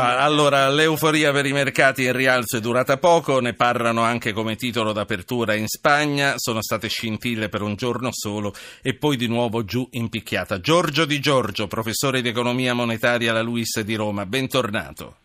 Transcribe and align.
Allora, 0.00 0.68
l'euforia 0.68 1.32
per 1.32 1.44
i 1.44 1.52
mercati 1.52 2.04
e 2.04 2.10
il 2.10 2.14
rialzo 2.14 2.56
è 2.56 2.60
durata 2.60 2.98
poco, 2.98 3.40
ne 3.40 3.54
parlano 3.54 4.02
anche 4.02 4.32
come 4.32 4.54
titolo 4.54 4.92
d'apertura 4.92 5.54
in 5.54 5.66
Spagna, 5.66 6.34
sono 6.36 6.62
state 6.62 6.86
scintille 6.86 7.48
per 7.48 7.62
un 7.62 7.74
giorno 7.74 8.10
solo 8.12 8.52
e 8.80 8.94
poi 8.94 9.16
di 9.16 9.26
nuovo 9.26 9.64
giù 9.64 9.88
in 9.92 10.08
picchiata. 10.08 10.60
Giorgio 10.60 11.04
Di 11.04 11.18
Giorgio, 11.18 11.66
professore 11.66 12.20
di 12.20 12.28
economia 12.28 12.74
monetaria 12.74 13.32
alla 13.32 13.42
Luis 13.42 13.80
di 13.80 13.96
Roma, 13.96 14.24
bentornato. 14.24 15.16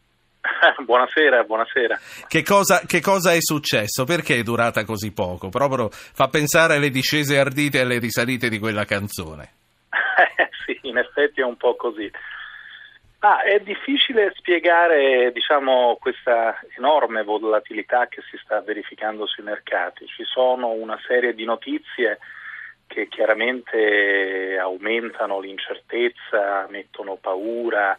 Buonasera, 0.83 1.43
buonasera. 1.43 1.99
Che 2.27 2.41
cosa, 2.41 2.81
che 2.87 2.99
cosa, 2.99 3.31
è 3.31 3.41
successo? 3.41 4.05
Perché 4.05 4.37
è 4.37 4.43
durata 4.43 4.83
così 4.85 5.11
poco? 5.11 5.49
Proprio 5.49 5.89
fa 5.91 6.29
pensare 6.29 6.77
alle 6.77 6.89
discese 6.89 7.37
ardite 7.37 7.77
e 7.77 7.81
alle 7.81 7.99
risalite 7.99 8.49
di 8.49 8.57
quella 8.57 8.85
canzone. 8.85 9.51
sì, 10.65 10.79
in 10.81 10.97
effetti 10.97 11.41
è 11.41 11.45
un 11.45 11.57
po' 11.57 11.75
così. 11.75 12.09
Ah, 13.25 13.41
è 13.41 13.57
difficile 13.61 14.33
spiegare 14.35 15.31
diciamo, 15.31 15.97
questa 15.97 16.59
enorme 16.75 17.23
volatilità 17.23 18.07
che 18.07 18.21
si 18.29 18.37
sta 18.43 18.59
verificando 18.59 19.25
sui 19.25 19.43
mercati. 19.43 20.05
Ci 20.07 20.25
sono 20.25 20.71
una 20.71 20.99
serie 21.07 21.33
di 21.33 21.45
notizie 21.45 22.19
che 22.85 23.07
chiaramente 23.07 24.57
aumentano 24.59 25.39
l'incertezza, 25.39 26.67
mettono 26.69 27.15
paura. 27.15 27.95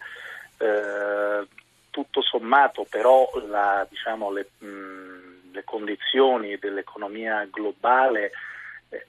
Eh, 0.59 1.47
tutto 1.89 2.21
sommato 2.21 2.85
però 2.87 3.27
la, 3.49 3.87
diciamo, 3.89 4.31
le, 4.31 4.51
mh, 4.59 5.53
le 5.53 5.65
condizioni 5.65 6.59
dell'economia 6.59 7.49
globale 7.51 8.33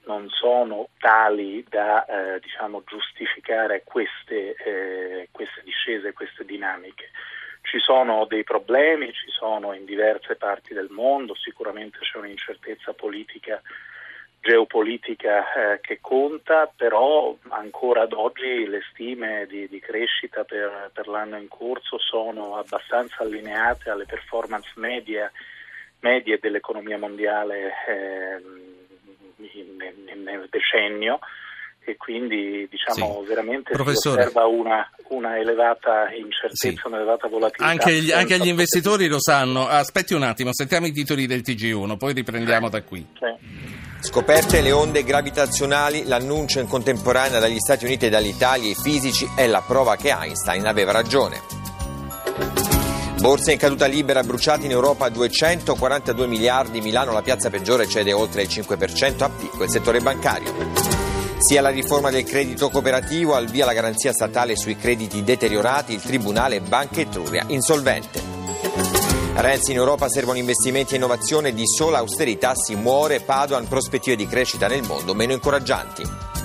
non 0.06 0.28
sono 0.28 0.88
tali 0.98 1.64
da 1.68 2.04
eh, 2.04 2.40
diciamo, 2.40 2.82
giustificare 2.86 3.82
queste, 3.84 4.54
eh, 4.54 5.28
queste 5.30 5.62
discese, 5.62 6.12
queste 6.12 6.44
dinamiche. 6.44 7.10
Ci 7.62 7.78
sono 7.80 8.26
dei 8.26 8.44
problemi, 8.44 9.12
ci 9.12 9.30
sono 9.30 9.72
in 9.72 9.84
diverse 9.84 10.36
parti 10.36 10.72
del 10.72 10.88
mondo, 10.90 11.34
sicuramente 11.34 11.98
c'è 11.98 12.18
un'incertezza 12.18 12.92
politica, 12.92 13.60
geopolitica 14.40 15.52
eh, 15.52 15.80
che 15.80 15.98
conta, 16.00 16.70
però 16.74 17.36
ancora 17.48 18.02
ad 18.02 18.12
oggi 18.12 18.64
le 18.66 18.80
stime 18.92 19.46
di, 19.48 19.66
di 19.68 19.80
crescita 19.80 20.44
per, 20.44 20.90
per, 20.92 21.08
l'anno 21.08 21.36
in 21.36 21.48
corso 21.48 21.98
sono 21.98 22.56
abbastanza 22.56 23.24
allineate 23.24 23.90
alle 23.90 24.06
performance 24.06 24.70
medie, 24.76 25.32
medie 26.00 26.38
dell'economia 26.38 26.98
mondiale 26.98 27.72
ehm, 27.88 28.75
nel, 29.36 30.18
nel 30.18 30.48
decennio 30.50 31.18
e 31.86 31.96
quindi 31.96 32.68
diciamo 32.68 33.20
sì. 33.22 33.28
veramente 33.28 33.72
Professore. 33.72 34.22
si 34.22 34.28
osserva 34.28 34.46
una, 34.46 34.90
una 35.10 35.38
elevata 35.38 36.10
incertezza, 36.12 36.80
sì. 36.80 36.80
un'elevata 36.84 37.28
volatilità. 37.28 37.64
Anche 37.64 37.92
gli, 37.92 38.10
anche 38.10 38.38
gli, 38.38 38.48
investitori 38.48 39.06
lo 39.06 39.20
sanno. 39.20 39.68
Aspetti 39.68 40.12
un 40.12 40.24
attimo, 40.24 40.52
sentiamo 40.52 40.86
i 40.86 40.92
titoli 40.92 41.26
del 41.26 41.40
TG1, 41.40 41.96
poi 41.96 42.12
riprendiamo 42.12 42.68
da 42.68 42.82
qui. 42.82 43.06
Sì. 43.14 43.74
Scoperte 44.00 44.60
le 44.60 44.72
onde 44.72 45.04
gravitazionali, 45.04 46.04
l'annuncio 46.04 46.60
in 46.60 46.66
contemporanea 46.66 47.38
dagli 47.38 47.58
Stati 47.58 47.84
Uniti 47.84 48.06
e 48.06 48.10
dall'Italia, 48.10 48.70
i 48.70 48.74
fisici, 48.74 49.26
è 49.36 49.46
la 49.46 49.62
prova 49.66 49.96
che 49.96 50.10
Einstein 50.10 50.66
aveva 50.66 50.92
ragione. 50.92 51.55
Borse 53.18 53.52
in 53.52 53.58
caduta 53.58 53.86
libera 53.86 54.22
bruciate 54.22 54.66
in 54.66 54.70
Europa 54.70 55.08
242 55.08 56.26
miliardi, 56.26 56.80
Milano 56.80 57.12
la 57.12 57.22
piazza 57.22 57.50
peggiore 57.50 57.88
cede 57.88 58.12
oltre 58.12 58.42
il 58.42 58.48
5% 58.48 59.22
a 59.22 59.30
picco 59.30 59.64
il 59.64 59.70
settore 59.70 60.00
bancario. 60.00 60.52
Sia 61.38 61.60
la 61.60 61.70
riforma 61.70 62.10
del 62.10 62.24
credito 62.24 62.68
cooperativo, 62.68 63.34
al 63.34 63.46
via 63.46 63.64
la 63.64 63.72
garanzia 63.72 64.12
statale 64.12 64.54
sui 64.54 64.76
crediti 64.76 65.24
deteriorati, 65.24 65.94
il 65.94 66.02
Tribunale 66.02 66.60
Banca 66.60 67.00
Etruria 67.00 67.44
insolvente. 67.48 68.20
Renzi 69.34 69.72
in 69.72 69.78
Europa 69.78 70.08
servono 70.08 70.38
investimenti 70.38 70.94
e 70.94 70.96
innovazione, 70.96 71.52
di 71.52 71.66
sola 71.66 71.98
austerità 71.98 72.54
si 72.54 72.74
muore, 72.74 73.20
Padoan 73.20 73.66
prospettive 73.66 74.16
di 74.16 74.26
crescita 74.26 74.66
nel 74.66 74.82
mondo 74.82 75.14
meno 75.14 75.32
incoraggianti. 75.32 76.35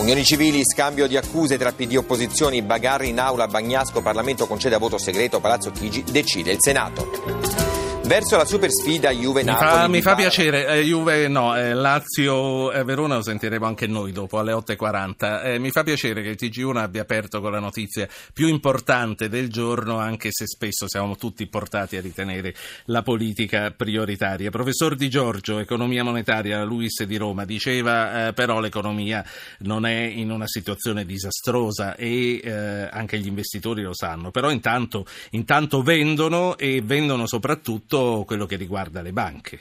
Unioni 0.00 0.24
civili, 0.24 0.62
scambio 0.64 1.06
di 1.06 1.18
accuse 1.18 1.58
tra 1.58 1.72
PD 1.72 1.92
e 1.92 1.98
opposizioni, 1.98 2.62
bagarri 2.62 3.10
in 3.10 3.20
aula, 3.20 3.46
Bagnasco, 3.46 4.00
Parlamento 4.00 4.46
concede 4.46 4.74
a 4.74 4.78
voto 4.78 4.96
segreto, 4.96 5.40
Palazzo 5.40 5.70
Chigi 5.72 6.02
decide 6.10 6.52
il 6.52 6.58
Senato. 6.58 7.69
Verso 8.10 8.36
la 8.36 8.44
super 8.44 8.72
sfida 8.72 9.12
Juve-Napoli. 9.12 9.70
Mi 9.70 9.76
fa, 9.76 9.86
mi 9.86 10.02
fa 10.02 10.14
piacere, 10.16 10.66
eh, 10.66 10.82
Juve 10.82 11.28
no, 11.28 11.56
eh, 11.56 11.74
Lazio-Verona 11.74 13.14
lo 13.14 13.22
sentiremo 13.22 13.64
anche 13.64 13.86
noi 13.86 14.10
dopo 14.10 14.40
alle 14.40 14.50
8.40. 14.50 15.44
Eh, 15.44 15.58
mi 15.60 15.70
fa 15.70 15.84
piacere 15.84 16.20
che 16.20 16.30
il 16.30 16.36
TG1 16.36 16.76
abbia 16.78 17.02
aperto 17.02 17.40
con 17.40 17.52
la 17.52 17.60
notizia 17.60 18.08
più 18.34 18.48
importante 18.48 19.28
del 19.28 19.48
giorno, 19.48 19.98
anche 19.98 20.30
se 20.32 20.48
spesso 20.48 20.88
siamo 20.88 21.14
tutti 21.14 21.46
portati 21.46 21.98
a 21.98 22.00
ritenere 22.00 22.52
la 22.86 23.02
politica 23.02 23.70
prioritaria. 23.70 24.50
Professor 24.50 24.96
Di 24.96 25.08
Giorgio, 25.08 25.60
economia 25.60 26.02
monetaria, 26.02 26.64
Luis 26.64 27.04
di 27.04 27.16
Roma, 27.16 27.44
diceva 27.44 28.26
eh, 28.26 28.32
però 28.32 28.58
l'economia 28.58 29.24
non 29.58 29.86
è 29.86 30.00
in 30.00 30.32
una 30.32 30.48
situazione 30.48 31.04
disastrosa 31.04 31.94
e 31.94 32.40
eh, 32.42 32.88
anche 32.90 33.20
gli 33.20 33.28
investitori 33.28 33.82
lo 33.82 33.94
sanno, 33.94 34.32
però 34.32 34.50
intanto, 34.50 35.06
intanto 35.30 35.80
vendono 35.82 36.58
e 36.58 36.82
vendono 36.82 37.28
soprattutto 37.28 37.98
quello 38.26 38.46
che 38.46 38.56
riguarda 38.56 39.02
le 39.02 39.12
banche. 39.12 39.60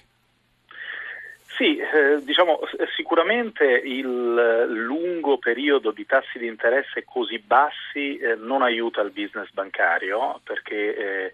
Sì, 1.60 1.78
eh, 1.78 2.24
diciamo 2.24 2.62
sicuramente 2.96 3.66
il 3.66 4.66
lungo 4.70 5.38
periodo 5.40 5.92
di 5.92 6.06
tassi 6.06 6.40
di 6.40 6.48
interesse 6.48 7.04
così 7.04 7.38
bassi 7.40 8.18
eh, 8.18 8.36
non 8.36 8.62
aiuta 8.62 9.02
il 9.02 9.12
business 9.12 9.52
bancario 9.52 10.40
perché 10.46 10.96
eh, 10.96 11.34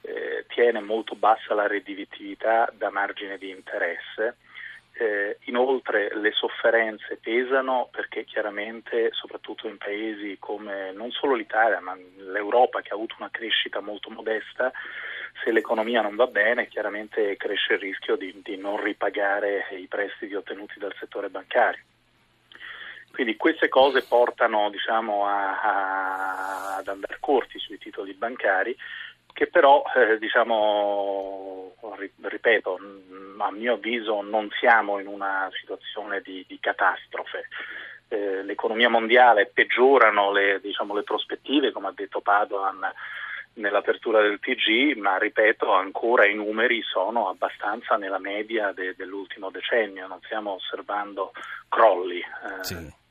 eh 0.00 0.46
tiene 0.48 0.80
molto 0.80 1.14
bassa 1.14 1.52
la 1.52 1.66
redditività 1.66 2.72
da 2.74 2.88
margine 2.88 3.36
di 3.36 3.50
interesse. 3.50 4.36
Eh, 4.98 5.36
inoltre 5.44 6.08
le 6.16 6.32
sofferenze 6.32 7.18
pesano 7.20 7.90
perché 7.92 8.24
chiaramente 8.24 9.10
soprattutto 9.12 9.68
in 9.68 9.76
paesi 9.76 10.38
come 10.40 10.90
non 10.92 11.10
solo 11.10 11.34
l'Italia 11.34 11.80
ma 11.80 11.94
l'Europa 12.32 12.80
che 12.80 12.92
ha 12.92 12.94
avuto 12.94 13.16
una 13.18 13.28
crescita 13.30 13.80
molto 13.80 14.08
modesta 14.08 14.72
se 15.42 15.52
l'economia 15.52 16.02
non 16.02 16.16
va 16.16 16.26
bene 16.26 16.68
chiaramente 16.68 17.36
cresce 17.36 17.74
il 17.74 17.80
rischio 17.80 18.16
di, 18.16 18.40
di 18.42 18.56
non 18.56 18.82
ripagare 18.82 19.66
i 19.78 19.86
prestiti 19.86 20.34
ottenuti 20.34 20.78
dal 20.78 20.94
settore 20.98 21.28
bancario. 21.28 21.82
Quindi 23.12 23.36
queste 23.36 23.68
cose 23.68 24.02
portano 24.02 24.68
diciamo, 24.70 25.26
a, 25.26 25.60
a, 25.62 26.76
ad 26.76 26.88
andare 26.88 27.16
corti 27.18 27.58
sui 27.58 27.78
titoli 27.78 28.12
bancari 28.12 28.76
che 29.36 29.48
però 29.48 29.82
eh, 29.94 30.18
diciamo, 30.18 31.74
ripeto, 32.22 32.78
a 33.36 33.50
mio 33.52 33.74
avviso 33.74 34.22
non 34.22 34.48
siamo 34.58 34.98
in 34.98 35.06
una 35.06 35.50
situazione 35.52 36.22
di, 36.22 36.42
di 36.48 36.58
catastrofe. 36.58 37.48
Eh, 38.08 38.42
l'economia 38.44 38.88
mondiale 38.88 39.50
peggiorano 39.52 40.32
le, 40.32 40.58
diciamo, 40.62 40.94
le 40.94 41.02
prospettive, 41.02 41.70
come 41.70 41.88
ha 41.88 41.92
detto 41.94 42.22
Padoan, 42.22 42.90
nell'apertura 43.56 44.22
del 44.22 44.38
TG, 44.40 44.96
ma 44.96 45.18
ripeto 45.18 45.72
ancora 45.72 46.26
i 46.26 46.34
numeri 46.34 46.82
sono 46.82 47.28
abbastanza 47.28 47.96
nella 47.96 48.18
media 48.18 48.72
de- 48.72 48.94
dell'ultimo 48.96 49.50
decennio, 49.50 50.06
non 50.06 50.20
stiamo 50.22 50.52
osservando 50.52 51.32
crolli. 51.68 52.18
Eh. 52.18 52.64
Sì. 52.64 53.04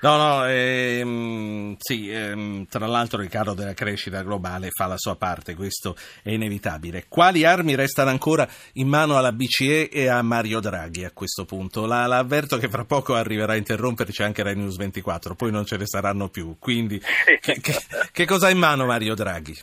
No, 0.00 0.16
no, 0.16 0.46
ehm, 0.46 1.76
sì, 1.78 2.10
ehm, 2.10 2.66
tra 2.66 2.86
l'altro 2.86 3.22
il 3.22 3.28
caro 3.28 3.54
della 3.54 3.74
crescita 3.74 4.22
globale 4.22 4.70
fa 4.70 4.86
la 4.86 4.96
sua 4.96 5.16
parte, 5.16 5.54
questo 5.54 5.96
è 6.22 6.30
inevitabile. 6.30 7.06
Quali 7.08 7.44
armi 7.44 7.74
restano 7.74 8.10
ancora 8.10 8.46
in 8.74 8.88
mano 8.88 9.16
alla 9.16 9.32
BCE 9.32 9.88
e 9.88 10.08
a 10.08 10.22
Mario 10.22 10.60
Draghi 10.60 11.04
a 11.04 11.12
questo 11.12 11.44
punto? 11.44 11.86
La, 11.86 12.06
la 12.06 12.18
avverto 12.18 12.58
che 12.58 12.68
fra 12.68 12.84
poco 12.84 13.14
arriverà 13.14 13.54
a 13.54 13.56
interromperci 13.56 14.22
anche 14.22 14.42
Rai 14.42 14.56
News 14.56 14.76
24, 14.76 15.34
poi 15.34 15.50
non 15.50 15.64
ce 15.64 15.76
ne 15.76 15.86
saranno 15.86 16.28
più, 16.28 16.56
quindi 16.58 17.00
che, 17.40 17.60
che, 17.60 17.74
che 18.12 18.26
cosa 18.26 18.46
ha 18.46 18.50
in 18.50 18.58
mano 18.58 18.86
Mario 18.86 19.14
Draghi? 19.14 19.54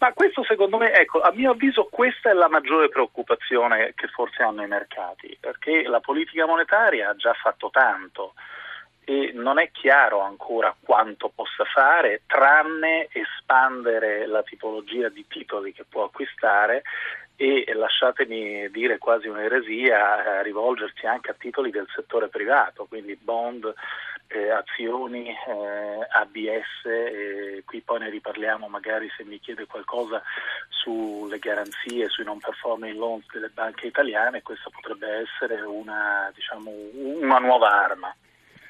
Ma 0.00 0.12
questo 0.12 0.44
secondo 0.44 0.76
me, 0.76 0.92
ecco, 0.92 1.20
a 1.20 1.32
mio 1.32 1.50
avviso 1.50 1.88
questa 1.90 2.30
è 2.30 2.32
la 2.32 2.48
maggiore 2.48 2.88
preoccupazione 2.88 3.94
che 3.96 4.06
forse 4.06 4.44
hanno 4.44 4.62
i 4.62 4.68
mercati, 4.68 5.36
perché 5.40 5.82
la 5.82 5.98
politica 5.98 6.46
monetaria 6.46 7.10
ha 7.10 7.16
già 7.16 7.32
fatto 7.32 7.68
tanto 7.70 8.34
e 9.08 9.30
non 9.32 9.58
è 9.58 9.70
chiaro 9.70 10.20
ancora 10.20 10.76
quanto 10.78 11.32
possa 11.34 11.64
fare, 11.64 12.20
tranne 12.26 13.08
espandere 13.10 14.26
la 14.26 14.42
tipologia 14.42 15.08
di 15.08 15.26
titoli 15.26 15.72
che 15.72 15.86
può 15.88 16.04
acquistare 16.04 16.82
e 17.34 17.64
lasciatemi 17.72 18.68
dire 18.68 18.98
quasi 18.98 19.26
un'eresia, 19.28 20.40
eh, 20.40 20.42
rivolgersi 20.42 21.06
anche 21.06 21.30
a 21.30 21.36
titoli 21.38 21.70
del 21.70 21.88
settore 21.94 22.28
privato, 22.28 22.84
quindi 22.84 23.16
bond, 23.16 23.72
eh, 24.26 24.50
azioni, 24.50 25.28
eh, 25.28 26.06
ABS, 26.10 26.84
eh, 26.84 27.62
qui 27.64 27.80
poi 27.80 28.00
ne 28.00 28.10
riparliamo 28.10 28.68
magari 28.68 29.10
se 29.16 29.24
mi 29.24 29.40
chiede 29.40 29.64
qualcosa 29.64 30.22
sulle 30.68 31.38
garanzie, 31.38 32.10
sui 32.10 32.24
non 32.24 32.40
performing 32.40 32.94
loans 32.94 33.24
delle 33.32 33.48
banche 33.48 33.86
italiane, 33.86 34.42
questa 34.42 34.68
potrebbe 34.68 35.22
essere 35.22 35.62
una, 35.62 36.30
diciamo, 36.34 36.70
una 36.92 37.38
nuova 37.38 37.70
arma. 37.70 38.14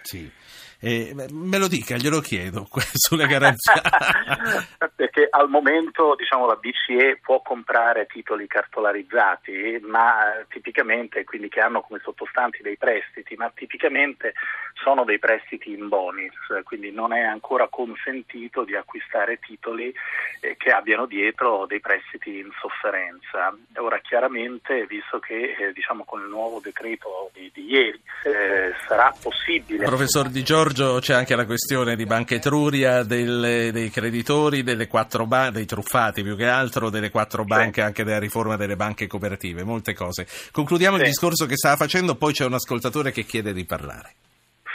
Sì. 0.02 0.30
Eh, 0.80 1.12
me 1.32 1.58
lo 1.58 1.66
dica, 1.66 1.96
glielo 1.96 2.20
chiedo, 2.20 2.68
sulle 2.94 3.26
garanzie. 3.26 3.80
Perché 4.94 5.26
al 5.30 5.48
momento 5.48 6.14
diciamo, 6.16 6.46
la 6.46 6.56
BCE 6.56 7.18
può 7.20 7.42
comprare 7.42 8.06
titoli 8.06 8.46
cartolarizzati, 8.46 9.80
ma 9.82 10.44
tipicamente, 10.48 11.24
quindi 11.24 11.48
che 11.48 11.60
hanno 11.60 11.80
come 11.80 12.00
sottostanti 12.02 12.62
dei 12.62 12.76
prestiti, 12.76 13.34
ma 13.36 13.50
tipicamente 13.54 14.34
sono 14.82 15.04
dei 15.04 15.18
prestiti 15.18 15.72
in 15.72 15.88
bonus, 15.88 16.34
quindi 16.62 16.92
non 16.92 17.12
è 17.12 17.22
ancora 17.22 17.68
consentito 17.68 18.64
di 18.64 18.76
acquistare 18.76 19.38
titoli 19.38 19.92
eh, 20.40 20.56
che 20.56 20.70
abbiano 20.70 21.06
dietro 21.06 21.66
dei 21.66 21.80
prestiti 21.80 22.38
in 22.38 22.50
sofferenza. 22.60 23.56
Ora 23.76 23.98
chiaramente, 23.98 24.86
visto 24.86 25.18
che 25.18 25.56
eh, 25.58 25.72
diciamo, 25.72 26.04
con 26.04 26.20
il 26.20 26.28
nuovo 26.28 26.60
decreto 26.62 27.30
di, 27.34 27.50
di 27.52 27.70
ieri 27.70 28.00
eh, 28.24 28.74
sarà 28.86 29.12
possibile... 29.20 29.84
Professor 29.84 30.28
Di 30.28 30.42
Giorgio, 30.42 30.67
Giorgio 30.68 30.98
c'è 30.98 31.14
anche 31.14 31.34
la 31.34 31.46
questione 31.46 31.96
di 31.96 32.04
Banca 32.04 32.34
Etruria, 32.34 33.02
delle, 33.02 33.70
dei 33.72 33.88
creditori, 33.88 34.62
delle 34.62 34.86
quattro 34.86 35.24
ba- 35.24 35.48
dei 35.48 35.64
truffati 35.64 36.22
più 36.22 36.36
che 36.36 36.46
altro, 36.46 36.90
delle 36.90 37.10
quattro 37.10 37.44
banche, 37.44 37.80
anche 37.80 38.04
della 38.04 38.18
riforma 38.18 38.56
delle 38.56 38.76
banche 38.76 39.06
cooperative, 39.06 39.64
molte 39.64 39.94
cose. 39.94 40.26
Concludiamo 40.52 40.96
sì. 40.96 41.02
il 41.02 41.08
discorso 41.08 41.46
che 41.46 41.56
stava 41.56 41.76
facendo, 41.76 42.16
poi 42.16 42.34
c'è 42.34 42.44
un 42.44 42.52
ascoltatore 42.52 43.12
che 43.12 43.24
chiede 43.24 43.54
di 43.54 43.64
parlare. 43.64 44.14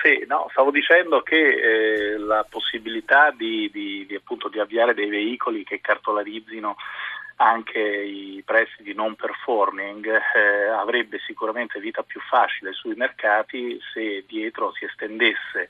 Sì, 0.01 0.25
no, 0.27 0.47
stavo 0.51 0.71
dicendo 0.71 1.21
che 1.21 1.35
eh, 1.35 2.17
la 2.17 2.43
possibilità 2.49 3.31
di, 3.31 3.69
di, 3.71 4.05
di, 4.07 4.15
appunto, 4.15 4.49
di 4.49 4.59
avviare 4.59 4.95
dei 4.95 5.09
veicoli 5.09 5.63
che 5.63 5.79
cartolarizzino 5.79 6.75
anche 7.37 7.79
i 7.79 8.41
prestiti 8.45 8.93
non 8.93 9.15
performing 9.15 10.05
eh, 10.05 10.67
avrebbe 10.69 11.19
sicuramente 11.25 11.79
vita 11.79 12.03
più 12.03 12.19
facile 12.21 12.73
sui 12.73 12.95
mercati 12.95 13.79
se 13.93 14.23
dietro 14.27 14.71
si 14.73 14.85
estendesse 14.85 15.69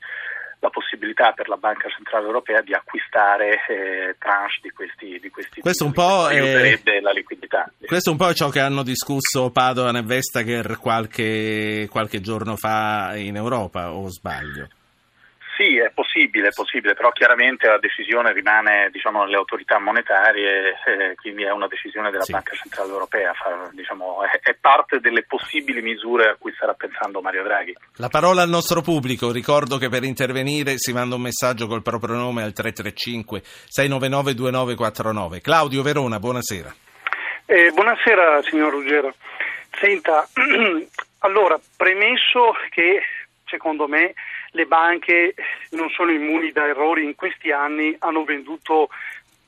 la 0.59 0.69
possibilità 0.69 1.33
per 1.33 1.49
la 1.49 1.57
Banca 1.57 1.89
Centrale 1.89 2.25
Europea 2.25 2.61
di 2.61 2.73
acquistare 2.73 3.59
eh, 3.67 4.15
tranche 4.17 4.59
di 4.61 4.69
questi, 4.69 5.19
di 5.19 5.29
questi 5.29 5.59
questo 5.59 5.85
un 5.85 5.91
po' 5.91 6.29
è, 6.29 6.99
la 7.01 7.11
liquidità. 7.11 7.69
Questo 7.85 8.09
è 8.09 8.13
un 8.13 8.17
po' 8.17 8.33
ciò 8.33 8.49
che 8.49 8.61
hanno 8.61 8.81
discusso 8.81 9.51
Padoan 9.51 9.97
e 9.97 10.03
Vestager 10.03 10.77
qualche, 10.77 11.87
qualche 11.91 12.21
giorno 12.21 12.55
fa 12.55 13.11
in 13.15 13.35
Europa, 13.35 13.91
o 13.91 14.09
sbaglio? 14.09 14.69
Possibile, 16.33 16.47
è 16.47 16.51
possibile, 16.51 16.93
però 16.95 17.11
chiaramente 17.11 17.67
la 17.67 17.77
decisione 17.77 18.33
rimane 18.33 18.89
diciamo, 18.91 19.23
nelle 19.23 19.35
autorità 19.35 19.77
monetarie, 19.77 20.73
eh, 20.83 21.15
quindi 21.15 21.43
è 21.43 21.51
una 21.51 21.67
decisione 21.67 22.09
della 22.09 22.23
sì. 22.23 22.31
Banca 22.31 22.55
Centrale 22.55 22.89
Europea, 22.89 23.33
fa, 23.33 23.69
diciamo, 23.71 24.23
è, 24.23 24.39
è, 24.41 24.55
parte 24.59 24.99
delle 24.99 25.25
possibili 25.25 25.83
misure 25.83 26.29
a 26.29 26.35
cui 26.35 26.51
starà 26.55 26.73
pensando 26.73 27.21
Mario 27.21 27.43
Draghi. 27.43 27.75
La 27.97 28.09
parola 28.09 28.41
al 28.41 28.49
nostro 28.49 28.81
pubblico, 28.81 29.31
ricordo 29.31 29.77
che 29.77 29.89
per 29.89 30.03
intervenire 30.03 30.79
si 30.79 30.91
manda 30.91 31.13
un 31.13 31.21
messaggio 31.21 31.67
col 31.67 31.83
proprio 31.83 32.15
nome 32.15 32.41
al 32.41 32.53
335 32.53 33.41
699 33.43 34.33
2949. 34.33 35.41
Claudio 35.41 35.83
Verona, 35.83 36.17
buonasera. 36.17 36.73
Eh, 37.45 37.71
buonasera 37.75 38.41
signor 38.41 38.71
Ruggero. 38.71 39.13
Senta, 39.79 40.27
allora, 41.19 41.59
premesso 41.77 42.53
che 42.71 43.03
secondo 43.45 43.87
me 43.87 44.15
le 44.53 44.65
banche 44.65 45.35
non 45.71 45.89
sono 45.89 46.11
immuni 46.11 46.51
da 46.51 46.65
errori 46.67 47.03
in 47.03 47.15
questi 47.15 47.51
anni, 47.51 47.95
hanno 47.99 48.23
venduto 48.23 48.89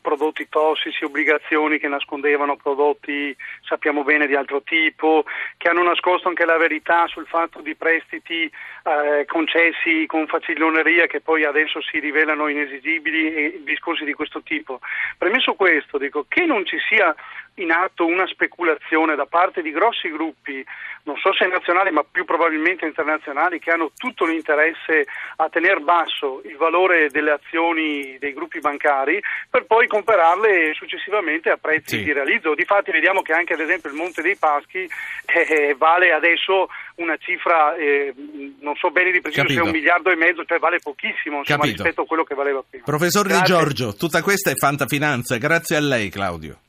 prodotti 0.06 0.48
tossici, 0.48 1.04
obbligazioni 1.04 1.80
che 1.80 1.88
nascondevano 1.88 2.57
prodotti, 2.57 3.36
sappiamo 3.63 4.04
bene, 4.04 4.28
di 4.28 4.36
altro 4.36 4.62
tipo, 4.62 5.25
che 5.57 5.68
hanno 5.68 5.81
nascosto 5.81 6.28
anche 6.28 6.46
la 6.46 6.57
verità 6.57 7.07
sul 7.07 7.25
fatto 7.25 7.62
di 7.62 7.74
prestiti 7.74 8.44
eh, 8.44 9.25
concessi 9.25 10.06
con 10.06 10.28
faciloneria 10.28 11.07
che 11.07 11.22
poi 11.22 11.44
adesso 11.44 11.81
si 11.81 11.98
rivelano 12.00 12.48
inesigibili 12.48 13.34
e 13.34 13.62
discorsi 13.63 14.06
di 14.06 14.13
questo 14.13 14.44
tipo. 14.44 14.80
Premesso 15.18 15.56
questo, 15.56 15.98
dico 15.98 16.25
che 16.28 16.46
non 16.46 16.68
ci 16.68 16.78
sia 16.88 17.16
in 17.56 17.72
atto 17.72 18.06
una 18.06 18.28
speculazione 18.28 19.16
da 19.16 19.25
parte 19.25 19.62
di 19.62 19.72
grossi 19.72 20.10
gruppi, 20.10 20.63
non 21.04 21.16
so 21.18 21.34
se 21.34 21.46
nazionali 21.48 21.92
ma 21.92 22.04
più 22.10 22.25
probabilmente 22.25 22.86
internazionali, 22.86 23.60
che 23.60 23.72
hanno 23.72 23.92
tutto 23.96 24.25
l'interesse 24.25 25.06
a 25.38 25.50
tenere 25.50 25.80
basso 25.80 26.42
il 26.44 26.57
valore 26.57 27.10
delle 27.10 27.31
azioni 27.31 28.18
dei 28.19 28.34
gruppi 28.34 28.60
bancari 28.60 29.22
per 29.50 29.66
poi 29.66 29.88
comprarle 29.88 30.74
successivamente 30.74 31.50
a 31.50 31.57
prezzi 31.57 31.98
sì. 31.98 32.04
di 32.04 32.13
realizzo. 32.13 32.56
Difatti 32.56 32.92
vediamo 32.92 33.22
che 33.22 33.34
anche 33.34 33.54
ad 33.54 33.62
esempio 33.62 33.90
il 33.90 33.96
Monte 33.96 34.22
dei 34.22 34.36
Paschi 34.36 34.88
eh, 35.25 35.75
vale 35.78 36.12
adesso 36.12 36.68
una 36.96 37.16
cifra, 37.18 37.75
eh, 37.75 38.13
non 38.60 38.75
so 38.75 38.90
bene 38.90 39.12
di 39.12 39.22
preciso 39.22 39.48
se 39.48 39.56
è 39.56 39.62
un 39.62 39.72
miliardo 39.72 40.10
e 40.10 40.16
mezzo, 40.16 40.44
cioè 40.46 40.60
vale 40.60 40.80
pochissimo 40.81 41.40
insomma, 41.40 41.63
rispetto 41.63 42.02
a 42.02 42.06
quello 42.06 42.24
che 42.24 42.36
valeva 42.36 42.63
prima. 42.68 42.84
Professor 42.84 43.25
Grazie. 43.25 43.42
Di 43.42 43.52
Giorgio, 43.52 43.96
tutta 43.96 44.22
questa 44.22 44.52
è 44.52 44.56
fantafinanza, 44.56 45.38
grazie 45.38 45.78
a 45.78 45.81
lei 45.81 46.10
Claudio. 46.10 46.60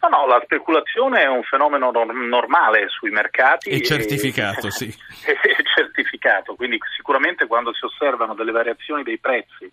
No, 0.00 0.08
no, 0.08 0.26
la 0.26 0.40
speculazione 0.44 1.22
è 1.22 1.26
un 1.26 1.42
fenomeno 1.42 1.90
normale 1.90 2.88
sui 2.88 3.10
mercati. 3.10 3.70
È 3.70 3.80
certificato, 3.80 4.66
e, 4.66 4.70
sì. 4.70 4.86
È 5.24 5.62
certificato, 5.74 6.54
quindi 6.54 6.78
sicuramente 6.94 7.46
quando 7.46 7.72
si 7.74 7.84
osservano 7.84 8.34
delle 8.34 8.52
variazioni 8.52 9.02
dei 9.02 9.18
prezzi 9.18 9.70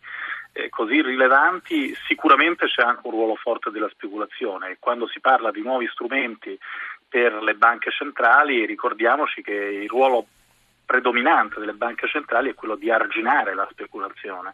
eh, 0.53 0.69
così 0.69 1.01
rilevanti, 1.01 1.93
sicuramente 2.07 2.67
c'è 2.67 2.83
anche 2.83 3.01
un 3.03 3.11
ruolo 3.11 3.35
forte 3.35 3.69
della 3.71 3.89
speculazione. 3.89 4.77
Quando 4.79 5.07
si 5.07 5.19
parla 5.19 5.51
di 5.51 5.61
nuovi 5.61 5.87
strumenti 5.91 6.57
per 7.07 7.33
le 7.43 7.55
banche 7.55 7.91
centrali, 7.91 8.65
ricordiamoci 8.65 9.41
che 9.41 9.53
il 9.53 9.89
ruolo 9.89 10.25
predominante 10.85 11.59
delle 11.59 11.73
banche 11.73 12.07
centrali 12.07 12.49
è 12.49 12.55
quello 12.55 12.75
di 12.75 12.91
arginare 12.91 13.53
la 13.53 13.67
speculazione 13.71 14.53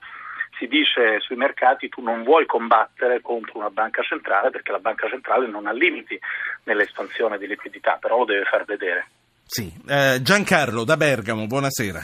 si 0.60 0.68
dice 0.68 1.22
sui 1.22 1.38
mercati 1.38 1.88
tu 1.88 2.02
non 2.02 2.24
vuoi 2.24 2.46
combattere 2.46 3.22
contro 3.22 3.58
una 3.58 3.70
banca 3.70 4.04
centrale 4.04 4.50
perché 4.50 4.72
la 4.72 4.80
banca 4.80 5.08
centrale 5.08 5.48
non 5.48 5.66
ha 5.66 5.72
limiti 5.72 6.20
nell'espansione 6.66 7.38
di 7.38 7.48
liquidità, 7.48 7.98
però 8.00 8.20
lo 8.20 8.26
deve 8.26 8.44
far 8.44 8.66
vedere. 8.66 9.08
Sì. 9.46 9.72
Eh, 9.88 10.20
Giancarlo 10.22 10.84
da 10.84 10.98
Bergamo, 10.98 11.48
buonasera. 11.48 12.02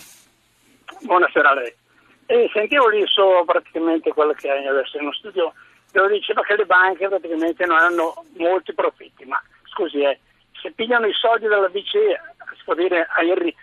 Buonasera 1.02 1.50
a 1.50 1.54
lei. 1.54 1.74
E 2.28 2.50
sentivo 2.54 2.88
lì 2.88 3.06
solo 3.06 3.44
praticamente 3.44 4.12
quello 4.14 4.34
che 4.34 4.50
hai 4.50 4.66
adesso 4.66 4.98
in 4.98 5.04
uno 5.04 5.14
studio 5.14 5.54
dove 5.92 6.14
diceva 6.14 6.42
che 6.42 6.56
le 6.56 6.66
banche 6.66 7.08
praticamente 7.08 7.66
non 7.66 7.78
hanno 7.78 8.26
molti 8.38 8.74
profitti, 8.74 9.26
ma 9.26 9.42
scusi, 9.66 10.02
eh, 10.02 10.20
se 10.60 10.72
pigliano 10.72 11.06
i 11.06 11.14
soldi 11.14 11.48
dalla 11.48 11.70
BCE, 11.70 12.20
si 12.58 12.64
può 12.64 12.74
dire 12.74 13.08
ai 13.16 13.56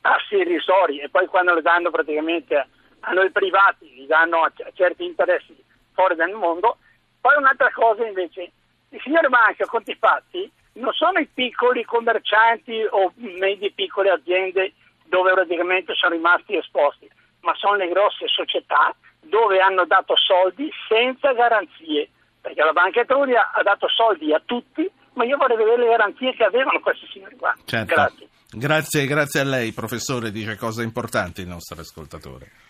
tassi 0.00 0.36
irrisori 0.36 1.00
e 1.00 1.08
poi 1.08 1.26
quando 1.26 1.54
le 1.54 1.62
danno 1.62 1.90
praticamente 1.90 2.68
a 3.04 3.12
noi 3.12 3.30
privati 3.30 3.86
gli 3.86 4.06
danno 4.06 4.42
a 4.42 4.52
certi 4.72 5.04
interessi 5.04 5.56
fuori 5.92 6.14
dal 6.14 6.32
mondo. 6.32 6.78
Poi 7.20 7.36
un'altra 7.36 7.70
cosa 7.72 8.06
invece, 8.06 8.50
i 8.90 9.00
signori 9.02 9.28
banche 9.28 9.62
a 9.62 9.66
conti 9.66 9.94
fatti 9.94 10.50
non 10.74 10.92
sono 10.92 11.18
i 11.18 11.28
piccoli 11.32 11.84
commercianti 11.84 12.84
o 12.90 13.12
medie 13.16 13.72
piccole 13.72 14.10
aziende 14.10 14.72
dove 15.04 15.32
praticamente 15.32 15.94
sono 15.94 16.14
rimasti 16.14 16.56
esposti, 16.56 17.08
ma 17.40 17.54
sono 17.54 17.76
le 17.76 17.88
grosse 17.88 18.26
società 18.26 18.94
dove 19.20 19.60
hanno 19.60 19.84
dato 19.84 20.14
soldi 20.16 20.70
senza 20.88 21.32
garanzie, 21.32 22.08
perché 22.40 22.62
la 22.62 22.72
Banca 22.72 23.00
Etruria 23.00 23.52
ha 23.52 23.62
dato 23.62 23.88
soldi 23.88 24.32
a 24.32 24.42
tutti, 24.44 24.90
ma 25.14 25.24
io 25.24 25.36
vorrei 25.36 25.56
vedere 25.56 25.82
le 25.82 25.88
garanzie 25.88 26.34
che 26.34 26.44
avevano 26.44 26.80
questi 26.80 27.06
signori 27.06 27.36
qua. 27.36 27.54
Certo. 27.64 27.94
Grazie. 27.94 28.28
Grazie, 28.56 29.06
grazie 29.06 29.40
a 29.40 29.44
lei, 29.44 29.72
professore, 29.72 30.30
dice 30.30 30.56
cose 30.56 30.82
importanti 30.82 31.40
il 31.40 31.48
nostro 31.48 31.80
ascoltatore. 31.80 32.63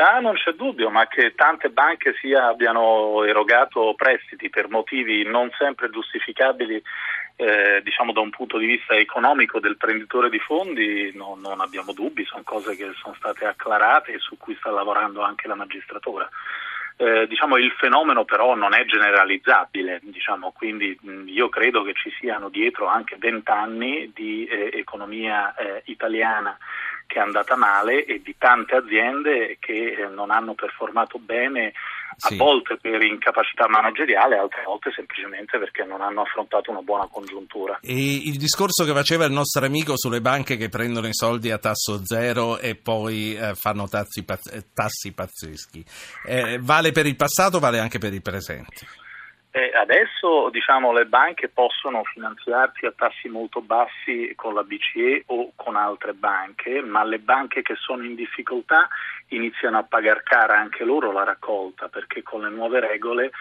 Ah, 0.00 0.20
non 0.20 0.34
c'è 0.34 0.52
dubbio, 0.52 0.90
ma 0.90 1.06
che 1.08 1.34
tante 1.34 1.70
banche 1.70 2.14
sia 2.20 2.46
abbiano 2.46 3.24
erogato 3.24 3.94
prestiti 3.96 4.48
per 4.48 4.68
motivi 4.68 5.24
non 5.24 5.50
sempre 5.58 5.90
giustificabili 5.90 6.80
eh, 7.40 7.80
diciamo 7.84 8.12
da 8.12 8.20
un 8.20 8.30
punto 8.30 8.58
di 8.58 8.66
vista 8.66 8.94
economico 8.94 9.60
del 9.60 9.76
prenditore 9.76 10.28
di 10.28 10.40
fondi 10.40 11.12
no, 11.14 11.38
non 11.40 11.60
abbiamo 11.60 11.92
dubbi, 11.92 12.24
sono 12.24 12.42
cose 12.44 12.76
che 12.76 12.90
sono 13.00 13.14
state 13.16 13.44
acclarate 13.44 14.12
e 14.12 14.18
su 14.18 14.36
cui 14.36 14.56
sta 14.58 14.70
lavorando 14.70 15.22
anche 15.22 15.46
la 15.46 15.54
magistratura. 15.54 16.28
Eh, 16.96 17.28
diciamo, 17.28 17.56
il 17.56 17.70
fenomeno 17.78 18.24
però 18.24 18.56
non 18.56 18.74
è 18.74 18.84
generalizzabile, 18.84 20.00
diciamo, 20.02 20.50
quindi 20.50 20.98
mh, 21.00 21.28
io 21.28 21.48
credo 21.48 21.82
che 21.84 21.92
ci 21.94 22.10
siano 22.18 22.48
dietro 22.48 22.88
anche 22.88 23.16
vent'anni 23.18 24.10
di 24.12 24.44
eh, 24.46 24.70
economia 24.72 25.54
eh, 25.54 25.82
italiana 25.84 26.58
che 27.08 27.18
è 27.18 27.22
andata 27.22 27.56
male 27.56 28.04
e 28.04 28.20
di 28.22 28.36
tante 28.38 28.76
aziende 28.76 29.56
che 29.58 29.96
eh, 29.98 30.08
non 30.08 30.30
hanno 30.30 30.52
performato 30.52 31.18
bene 31.18 31.72
a 32.20 32.34
volte 32.34 32.76
per 32.80 33.00
incapacità 33.02 33.66
manageriale, 33.68 34.36
altre 34.36 34.64
volte 34.64 34.90
semplicemente 34.92 35.58
perché 35.58 35.84
non 35.84 36.02
hanno 36.02 36.22
affrontato 36.22 36.70
una 36.70 36.82
buona 36.82 37.06
congiuntura. 37.10 37.78
E 37.80 37.94
il 37.94 38.36
discorso 38.36 38.84
che 38.84 38.92
faceva 38.92 39.24
il 39.24 39.32
nostro 39.32 39.64
amico 39.64 39.94
sulle 39.96 40.20
banche 40.20 40.56
che 40.56 40.68
prendono 40.68 41.06
i 41.06 41.14
soldi 41.14 41.50
a 41.50 41.58
tasso 41.58 42.04
zero 42.04 42.58
e 42.58 42.74
poi 42.74 43.36
eh, 43.36 43.54
fanno 43.54 43.88
tassi, 43.88 44.24
tassi 44.74 45.12
pazzeschi, 45.14 45.84
eh, 46.26 46.58
vale 46.60 46.92
per 46.92 47.06
il 47.06 47.16
passato 47.16 47.56
o 47.56 47.60
vale 47.60 47.78
anche 47.78 47.98
per 47.98 48.12
il 48.12 48.22
presente? 48.22 49.06
Eh, 49.58 49.72
adesso 49.74 50.50
diciamo, 50.50 50.92
le 50.92 51.06
banche 51.06 51.48
possono 51.48 52.04
finanziarsi 52.04 52.86
a 52.86 52.92
tassi 52.92 53.26
molto 53.26 53.60
bassi 53.60 54.32
con 54.36 54.54
la 54.54 54.62
BCE 54.62 55.24
o 55.26 55.50
con 55.56 55.74
altre 55.74 56.12
banche, 56.12 56.80
ma 56.80 57.02
le 57.02 57.18
banche 57.18 57.62
che 57.62 57.74
sono 57.74 58.04
in 58.04 58.14
difficoltà 58.14 58.86
iniziano 59.30 59.78
a 59.78 59.82
pagare 59.82 60.22
cara 60.22 60.56
anche 60.56 60.84
loro 60.84 61.10
la 61.10 61.24
raccolta 61.24 61.88
perché 61.88 62.22
con 62.22 62.42
le 62.42 62.50
nuove 62.50 62.78
regole 62.78 63.32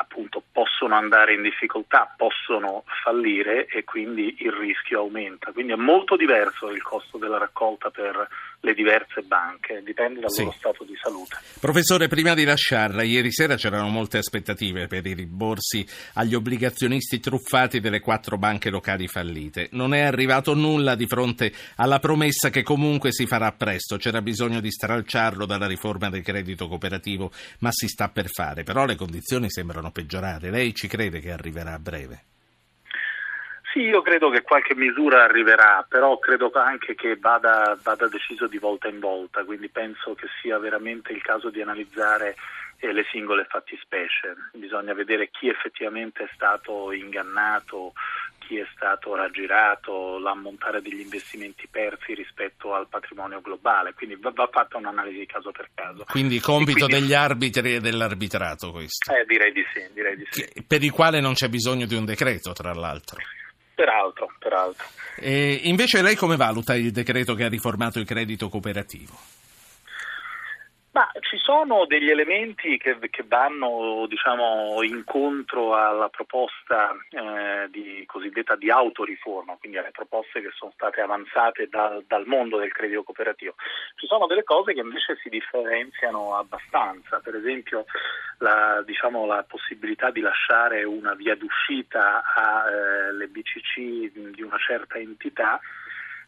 appunto 0.00 0.42
possono 0.50 0.94
andare 0.94 1.34
in 1.34 1.42
difficoltà, 1.42 2.14
possono 2.16 2.84
fallire 3.02 3.66
e 3.66 3.84
quindi 3.84 4.36
il 4.38 4.52
rischio 4.52 5.00
aumenta. 5.00 5.52
Quindi 5.52 5.72
è 5.72 5.76
molto 5.76 6.16
diverso 6.16 6.70
il 6.70 6.82
costo 6.82 7.18
della 7.18 7.36
raccolta 7.36 7.90
per 7.90 8.26
le 8.60 8.74
diverse 8.74 9.20
banche, 9.22 9.82
dipende 9.82 10.20
dal 10.20 10.30
sì. 10.30 10.44
loro 10.44 10.56
stato 10.56 10.84
di 10.84 10.96
salute. 10.96 11.36
Professore, 11.60 12.06
prima 12.06 12.34
di 12.34 12.44
lasciarla, 12.44 13.02
ieri 13.02 13.32
sera 13.32 13.56
c'erano 13.56 13.88
molte 13.88 14.18
aspettative 14.18 14.86
per 14.86 15.04
i 15.04 15.12
rimborsi 15.12 15.84
agli 16.12 16.34
obbligazionisti 16.34 17.18
truffati 17.18 17.80
delle 17.80 17.98
quattro 17.98 18.38
banche 18.38 18.70
locali 18.70 19.08
fallite. 19.08 19.68
Non 19.72 19.92
è 19.92 20.02
arrivato 20.02 20.54
nulla 20.54 20.94
di 20.94 21.08
fronte 21.08 21.52
alla 21.74 21.98
promessa 21.98 22.48
che 22.50 22.62
comunque 22.62 23.10
si 23.10 23.26
farà 23.26 23.50
presto. 23.50 23.96
C'era 23.96 24.22
bisogno 24.22 24.60
di 24.60 24.70
stralciarlo 24.70 25.46
dalla 25.46 25.66
riforma 25.66 26.08
del 26.08 26.22
credito 26.22 26.68
cooperativo, 26.68 27.32
ma 27.58 27.70
si 27.72 27.88
sta 27.88 28.08
per 28.08 28.28
fare. 28.28 28.62
Però 28.62 28.84
le 28.84 28.94
condizioni 28.94 29.50
sembrano 29.50 29.90
peggiorare. 29.90 30.50
Lei 30.50 30.72
ci 30.74 30.86
crede 30.86 31.18
che 31.18 31.32
arriverà 31.32 31.74
a 31.74 31.78
breve? 31.80 32.22
Sì, 33.78 33.84
io 33.84 34.02
credo 34.02 34.28
che 34.28 34.42
qualche 34.42 34.74
misura 34.74 35.22
arriverà, 35.22 35.86
però 35.88 36.18
credo 36.18 36.50
anche 36.52 36.96
che 36.96 37.14
vada, 37.14 37.78
vada 37.80 38.08
deciso 38.08 38.48
di 38.48 38.58
volta 38.58 38.88
in 38.88 38.98
volta, 38.98 39.44
quindi 39.44 39.68
penso 39.68 40.16
che 40.16 40.26
sia 40.42 40.58
veramente 40.58 41.12
il 41.12 41.22
caso 41.22 41.48
di 41.48 41.62
analizzare 41.62 42.34
eh, 42.80 42.92
le 42.92 43.06
singole 43.12 43.46
fattispecie. 43.48 44.34
Bisogna 44.54 44.94
vedere 44.94 45.30
chi 45.30 45.48
effettivamente 45.48 46.24
è 46.24 46.30
stato 46.34 46.90
ingannato, 46.90 47.92
chi 48.38 48.58
è 48.58 48.66
stato 48.74 49.14
raggirato, 49.14 50.18
l'ammontare 50.18 50.82
degli 50.82 50.98
investimenti 50.98 51.68
persi 51.70 52.14
rispetto 52.14 52.74
al 52.74 52.88
patrimonio 52.88 53.40
globale, 53.40 53.94
quindi 53.94 54.16
va, 54.16 54.32
va 54.34 54.48
fatta 54.50 54.78
un'analisi 54.78 55.24
caso 55.24 55.52
per 55.52 55.68
caso. 55.72 56.04
Quindi 56.08 56.40
compito 56.40 56.86
quindi, 56.86 57.02
degli 57.02 57.14
arbitri 57.14 57.76
e 57.76 57.78
dell'arbitrato 57.78 58.72
questo? 58.72 59.14
Eh, 59.14 59.24
direi 59.24 59.52
di 59.52 59.64
sì, 59.72 59.88
direi 59.92 60.16
di 60.16 60.26
sì. 60.28 60.64
Per 60.66 60.82
il 60.82 60.90
quale 60.90 61.20
non 61.20 61.34
c'è 61.34 61.46
bisogno 61.48 61.86
di 61.86 61.94
un 61.94 62.04
decreto, 62.04 62.52
tra 62.52 62.72
l'altro. 62.72 63.18
Peraltro, 63.78 64.28
peraltro. 64.40 64.86
Invece 65.20 66.02
lei 66.02 66.16
come 66.16 66.34
valuta 66.34 66.74
il 66.74 66.90
decreto 66.90 67.34
che 67.34 67.44
ha 67.44 67.48
riformato 67.48 68.00
il 68.00 68.06
credito 68.06 68.48
cooperativo? 68.48 69.16
Ma 70.90 71.08
ci 71.20 71.36
sono 71.36 71.84
degli 71.84 72.10
elementi 72.10 72.78
che, 72.78 72.98
che 73.10 73.24
vanno 73.26 74.06
diciamo, 74.08 74.82
incontro 74.82 75.74
alla 75.74 76.08
proposta 76.08 76.96
eh, 77.10 77.68
di, 77.70 78.04
cosiddetta 78.06 78.56
di 78.56 78.70
autoriforma, 78.70 79.56
quindi 79.60 79.76
alle 79.76 79.90
proposte 79.90 80.40
che 80.40 80.50
sono 80.54 80.72
state 80.74 81.02
avanzate 81.02 81.68
dal, 81.68 82.02
dal, 82.06 82.26
mondo 82.26 82.58
del 82.58 82.72
credito 82.72 83.02
cooperativo. 83.02 83.54
Ci 83.96 84.06
sono 84.06 84.26
delle 84.26 84.44
cose 84.44 84.72
che 84.72 84.80
invece 84.80 85.18
si 85.22 85.28
differenziano 85.28 86.34
abbastanza, 86.34 87.20
per 87.20 87.36
esempio 87.36 87.84
la, 88.38 88.82
diciamo, 88.84 89.26
la 89.26 89.44
possibilità 89.46 90.10
di 90.10 90.20
lasciare 90.20 90.84
una 90.84 91.14
via 91.14 91.36
d'uscita 91.36 92.22
alle 92.34 93.24
eh, 93.24 93.28
BCC 93.28 94.32
di 94.34 94.42
una 94.42 94.58
certa 94.58 94.96
entità 94.98 95.60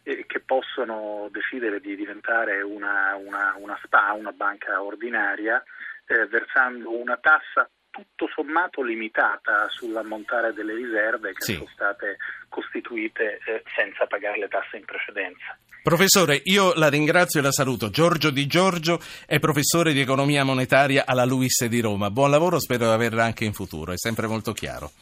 eh, 0.03 0.25
che 0.27 0.41
possono 0.41 1.29
decidere 1.31 1.81
di 1.81 1.97
diventare 1.97 2.63
una, 2.63 3.17
una, 3.17 3.55
una 3.59 3.79
SPA, 3.83 4.13
una 4.13 4.33
banca 4.33 4.83
ordinaria, 4.83 5.63
eh, 6.07 6.27
versando 6.27 6.97
una 6.97 7.17
tassa 7.17 7.69
tutto 7.91 8.29
sommato 8.33 8.83
limitata 8.83 9.69
sull'ammontare 9.69 10.53
delle 10.53 10.75
riserve 10.75 11.33
che 11.33 11.43
sì. 11.43 11.55
sono 11.55 11.69
state 11.73 12.17
costituite 12.49 13.41
eh, 13.45 13.63
senza 13.75 14.07
pagare 14.07 14.39
le 14.39 14.49
tasse 14.49 14.77
in 14.77 14.85
precedenza. 14.85 15.59
Professore, 15.83 16.41
io 16.45 16.75
la 16.75 16.89
ringrazio 16.89 17.41
e 17.41 17.43
la 17.43 17.53
saluto. 17.53 17.89
Giorgio 17.89 18.31
Di 18.31 18.47
Giorgio 18.47 19.01
è 19.27 19.39
professore 19.39 19.93
di 19.93 20.01
economia 20.01 20.45
monetaria 20.45 21.05
alla 21.07 21.25
Luis 21.25 21.65
di 21.65 21.81
Roma. 21.81 22.11
Buon 22.11 22.31
lavoro, 22.31 22.61
spero 22.61 22.85
di 22.85 22.93
averla 22.93 23.25
anche 23.25 23.45
in 23.45 23.55
futuro, 23.55 23.93
è 23.93 23.97
sempre 23.97 24.27
molto 24.27 24.53
chiaro. 24.53 24.93